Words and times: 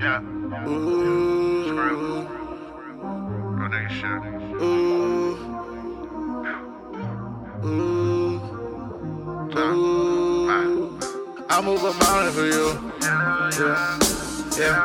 Yeah. 0.00 0.20
Screw. 1.66 2.26
Go 3.56 3.64
nigga. 3.68 4.00
I 11.48 11.62
move 11.62 11.82
a 11.84 11.92
mountain 11.94 12.32
for 12.32 12.46
you. 12.46 12.66
Yeah, 13.00 13.98
yeah. 14.58 14.84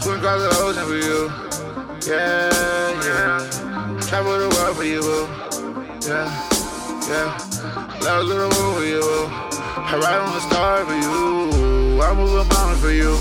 Twin 0.00 0.16
across 0.18 0.40
the 0.42 0.50
ocean 0.62 0.86
for 0.86 0.96
you. 0.96 1.20
Yeah, 2.06 2.50
yeah. 3.04 4.00
Travel 4.02 4.38
the 4.38 4.48
world 4.54 4.76
for 4.76 4.84
you, 4.84 5.00
boo. 5.00 5.26
Yeah, 6.08 6.59
yeah. 7.10 7.34
Love 8.02 8.28
the 8.28 8.34
moon 8.34 8.74
for 8.74 8.84
you. 8.84 9.02
I 9.02 9.98
ride 9.98 10.20
on 10.20 10.32
the 10.32 10.40
star 10.40 10.84
for 10.86 10.94
you. 10.94 12.00
I 12.00 12.14
move 12.14 12.34
a 12.38 12.44
mountain 12.44 12.78
for 12.78 12.90
you. 12.90 13.18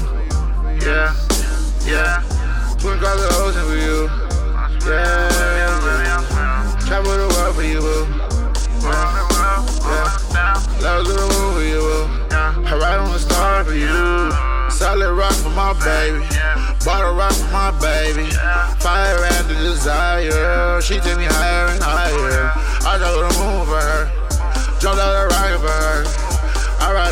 Yeah, 0.86 1.14
yeah. 1.86 2.24
Twin 2.78 2.98
across 2.98 3.20
the 3.20 3.28
ocean 3.42 3.66
for 3.66 3.76
you. 3.76 4.10
Yeah, 4.88 5.30
yeah. 5.58 6.80
Travel 6.86 7.18
the 7.18 7.28
world 7.34 7.56
for 7.56 7.64
you, 7.64 7.80
boo. 7.82 8.06
Love 10.82 11.06
to 11.06 11.14
the 11.14 11.26
moon 11.34 11.54
for 11.56 11.64
you. 11.64 11.84
I 12.32 12.78
ride 12.78 13.00
on 13.00 13.12
the 13.12 13.20
star 13.20 13.64
for 13.66 13.74
you. 13.74 14.32
Solid 14.70 15.14
rock 15.14 15.34
for 15.34 15.50
my 15.50 15.74
baby. 15.84 16.24
Bottle 16.86 17.14
rock 17.16 17.34
for 17.34 17.52
my 17.52 17.72
baby. 17.82 18.30
Fire 18.80 19.26
and 19.26 19.50
the 19.50 19.56
desire. 19.56 20.80
She 20.82 21.00
take 21.00 21.18
me 21.18 21.26
higher 21.26 21.68
and 21.68 21.84
higher. 21.84 22.52
I 22.88 22.98
go 22.98 23.28
to 23.28 23.34
the 23.36 23.44
moon 23.44 23.59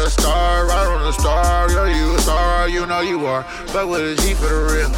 a 0.07 0.09
star, 0.09 0.65
ride 0.65 0.87
on 0.87 1.01
the 1.03 1.11
star. 1.11 1.69
Yo, 1.69 1.83
you 1.83 2.15
a 2.15 2.21
star, 2.21 2.69
you 2.69 2.85
know 2.85 3.01
you 3.01 3.25
are. 3.25 3.43
Fuck 3.43 3.89
with 3.89 3.99
a 4.01 4.15
G 4.21 4.33
for 4.33 4.47
the 4.47 4.63
real. 4.71 4.89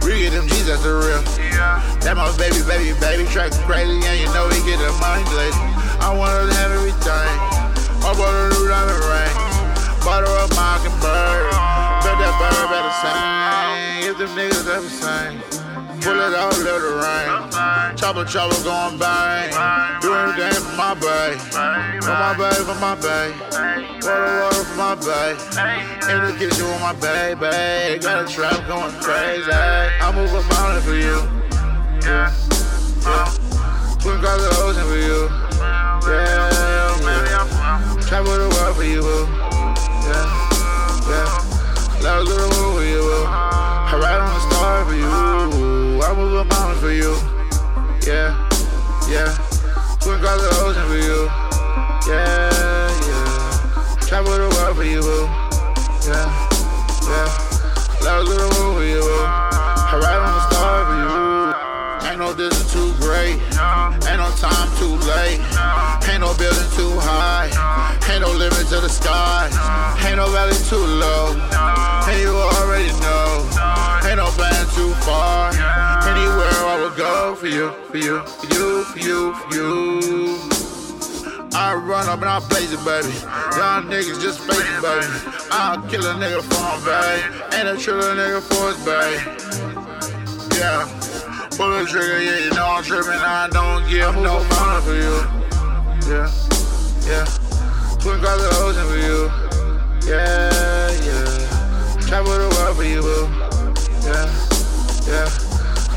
We 0.00 0.24
get 0.24 0.32
them 0.32 0.48
G's, 0.48 0.66
that's 0.66 0.82
the 0.82 0.96
real. 0.96 1.20
That 2.00 2.16
my 2.16 2.32
baby, 2.40 2.64
baby, 2.64 2.96
baby, 2.98 3.28
track 3.28 3.52
crazy, 3.68 4.00
and 4.00 4.16
you 4.18 4.26
know 4.32 4.48
we 4.48 4.56
get 4.64 4.80
the 4.80 4.88
money 4.96 5.24
blazing. 5.28 5.68
I 6.00 6.16
to 6.16 6.56
have 6.56 6.72
everything. 6.72 7.36
I 8.00 8.10
bought 8.16 8.32
a 8.32 8.48
new 8.48 8.64
diamond 8.64 9.04
ring. 9.12 9.36
Bought 10.00 10.24
her 10.24 10.36
a 10.40 10.48
mockingbird. 10.56 11.52
Bet 12.00 12.16
that 12.16 12.32
bird 12.40 12.68
better 12.72 12.94
sing. 13.04 14.08
If 14.08 14.16
them 14.16 14.32
niggas 14.40 14.64
ever 14.72 14.88
sing. 14.88 15.59
Pull 16.00 16.18
it 16.18 16.34
out, 16.34 16.56
let 16.60 16.80
it 16.80 16.96
rain. 16.96 17.96
Chopper, 17.96 18.24
chopper 18.24 18.62
going 18.64 18.96
bang. 18.98 20.00
Do 20.00 20.14
anything 20.14 20.62
for 20.62 20.76
my 20.76 20.94
bae. 20.94 21.36
For 22.00 22.08
my 22.08 22.34
bae, 22.38 22.54
for 22.54 22.74
my 22.80 22.94
bae. 22.94 23.32
Water, 24.00 24.40
water 24.40 24.64
for 24.64 24.76
my 24.76 24.94
bae. 24.94 25.36
In 26.08 26.24
the 26.24 26.32
kitchen 26.38 26.64
with 26.64 26.80
my 26.80 26.94
baby. 26.94 27.98
Got 27.98 28.24
a 28.24 28.32
trap 28.32 28.66
going 28.66 28.92
crazy. 29.02 29.52
I 29.52 30.10
move 30.14 30.32
a 30.32 30.42
mountain 30.54 30.82
for 30.82 30.94
you. 30.94 31.20
Yeah, 32.00 32.32
yeah. 33.04 33.28
Twin 34.00 34.16
across 34.16 34.40
the 34.40 34.48
ocean 34.64 34.86
for 34.88 34.96
you. 34.96 35.28
Yeah, 36.08 36.48
yeah. 37.04 38.00
Travel 38.08 38.38
the 38.38 38.48
world 38.48 38.76
for 38.76 38.84
you, 38.84 39.02
boo. 39.02 39.26
Yeah, 40.08 40.26
yeah. 41.12 42.00
Love 42.00 42.26
the 42.26 42.34
moon 42.56 42.69
a 46.40 46.44
mountain 46.44 46.80
for 46.80 46.90
you. 46.90 47.12
Yeah, 48.08 48.32
yeah. 49.12 49.28
Twin 50.00 50.16
across 50.16 50.40
the 50.40 50.48
ocean 50.64 50.86
for 50.88 50.96
you. 50.96 51.28
Yeah, 52.08 52.88
yeah. 53.08 53.96
Travel 54.08 54.32
the 54.32 54.48
world 54.48 54.76
for 54.76 54.84
you, 54.84 55.02
boo. 55.02 55.28
Yeah, 56.08 56.32
yeah. 57.04 57.28
Love 58.00 58.24
to 58.24 58.32
the 58.40 58.48
moon 58.56 58.72
for 58.72 58.84
you, 58.88 59.00
boo. 59.04 59.20
I 59.20 60.00
ride 60.00 60.16
on 60.16 60.32
the 60.32 60.42
star 60.48 60.76
for 60.88 60.96
you. 60.96 62.08
Ain't 62.08 62.18
no 62.18 62.32
distance 62.32 62.72
too 62.72 62.94
great. 63.04 63.36
Ain't 64.08 64.16
no 64.16 64.32
time 64.40 64.68
too 64.80 64.96
late. 65.12 65.44
Ain't 66.08 66.24
no 66.24 66.32
building 66.40 66.70
too 66.72 66.96
high. 67.04 67.52
Ain't 68.08 68.22
no 68.22 68.32
limit 68.32 68.66
to 68.72 68.80
the 68.80 68.88
sky. 68.88 69.52
Ain't 70.06 70.16
no 70.16 70.30
valley 70.30 70.56
too 70.70 70.80
low. 70.80 71.36
And 72.08 72.18
you 72.18 72.32
already 72.32 72.88
know. 73.04 73.44
Ain't 74.08 74.16
no 74.16 74.26
plan 74.32 74.64
too 74.72 74.94
far. 75.04 75.79
For 77.40 77.46
you, 77.46 77.70
for 77.88 77.96
you, 77.96 78.20
for 78.20 78.46
you, 78.52 78.84
for 78.84 78.98
you, 78.98 79.34
for 79.34 79.54
you. 79.54 80.38
I 81.54 81.72
run 81.72 82.06
up 82.06 82.20
and 82.20 82.28
I 82.28 82.38
blaze 82.50 82.70
it, 82.70 82.84
baby. 82.84 83.08
Y'all 83.56 83.80
niggas 83.80 84.20
just 84.20 84.40
fake 84.40 84.60
it, 84.60 84.82
baby. 84.82 85.06
I'll 85.50 85.80
kill 85.88 86.04
a 86.04 86.12
nigga 86.20 86.42
for 86.44 86.60
him, 86.68 86.84
babe. 86.84 87.24
Ain't 87.54 87.66
a 87.66 87.80
trill 87.80 87.98
a 87.98 88.14
nigga 88.14 88.42
for 88.44 88.68
his 88.68 88.84
babe. 88.84 89.20
Yeah. 90.58 90.84
Pull 91.56 91.70
the 91.78 91.86
trigger, 91.88 92.20
yeah, 92.20 92.44
you 92.44 92.50
know 92.50 92.66
I'm 92.66 92.84
tripping. 92.84 93.12
I 93.12 93.48
don't 93.50 93.88
give 93.88 94.14
no 94.16 94.44
money 94.44 94.84
for 94.84 94.94
you. 94.94 95.24
Yeah, 96.12 96.28
yeah. 97.08 97.24
Twin 98.00 98.20
the 98.20 98.48
ocean 98.60 98.86
for 98.86 98.98
you. 99.00 99.30
Yeah, 100.06 100.92
yeah. 101.06 102.06
Travel 102.06 102.36
the 102.36 102.54
world 102.54 102.76
for 102.76 102.84
you, 102.84 103.00
boo. 103.00 103.28
Yeah, 104.04 104.28
yeah. 105.08 105.49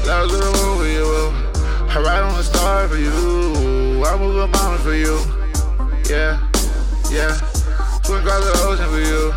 Moon 0.06 0.78
for 0.78 0.86
you. 0.86 1.32
I 1.90 2.02
ride 2.04 2.24
on 2.24 2.34
the 2.36 2.44
star 2.44 2.90
for 2.90 2.98
you. 2.98 4.04
I 4.06 4.18
move 4.18 4.36
a 4.36 4.48
mountain 4.48 4.84
for 4.84 4.94
you. 4.94 5.18
Yeah, 6.10 6.44
yeah. 7.10 7.40
Twin 8.04 8.20
across 8.20 8.44
the 8.44 8.52
ocean 8.68 8.90
for 8.92 9.00
you. 9.00 9.32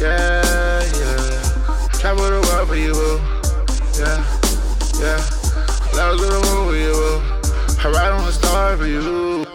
Yeah, 0.00 0.80
yeah. 0.96 1.88
Travel 1.98 2.24
the 2.24 2.40
world 2.40 2.68
for 2.68 2.76
you. 2.76 2.94
Yeah, 3.98 4.24
yeah. 4.98 5.20
Love 5.94 6.18
to 6.18 6.26
the 6.26 6.40
for 6.42 6.74
you. 6.74 7.20
I 7.84 7.90
ride 7.92 8.12
on 8.12 8.24
the 8.24 8.32
star 8.32 8.76
for 8.78 8.86
you. 8.86 9.51